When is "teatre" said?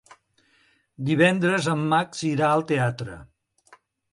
2.73-3.19